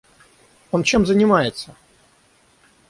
[0.71, 1.75] Он чем занимается?